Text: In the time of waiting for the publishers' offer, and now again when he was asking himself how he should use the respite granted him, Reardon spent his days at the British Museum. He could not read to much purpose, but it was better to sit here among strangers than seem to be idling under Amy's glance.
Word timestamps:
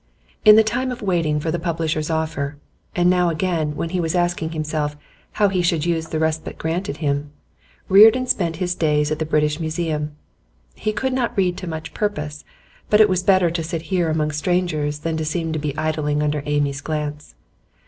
In 0.43 0.55
the 0.55 0.63
time 0.63 0.89
of 0.91 1.03
waiting 1.03 1.39
for 1.39 1.51
the 1.51 1.59
publishers' 1.59 2.09
offer, 2.09 2.57
and 2.95 3.07
now 3.07 3.29
again 3.29 3.75
when 3.75 3.89
he 3.91 3.99
was 3.99 4.15
asking 4.15 4.49
himself 4.49 4.97
how 5.33 5.47
he 5.47 5.61
should 5.61 5.85
use 5.85 6.07
the 6.07 6.17
respite 6.17 6.57
granted 6.57 6.97
him, 7.05 7.29
Reardon 7.87 8.25
spent 8.25 8.55
his 8.55 8.73
days 8.73 9.11
at 9.11 9.19
the 9.19 9.27
British 9.27 9.59
Museum. 9.59 10.13
He 10.73 10.91
could 10.91 11.13
not 11.13 11.37
read 11.37 11.55
to 11.57 11.67
much 11.67 11.93
purpose, 11.93 12.43
but 12.89 12.99
it 12.99 13.09
was 13.09 13.21
better 13.21 13.51
to 13.51 13.61
sit 13.61 13.83
here 13.93 14.09
among 14.09 14.31
strangers 14.31 14.97
than 14.97 15.23
seem 15.23 15.53
to 15.53 15.59
be 15.59 15.77
idling 15.77 16.23
under 16.23 16.41
Amy's 16.47 16.81
glance. 16.81 17.35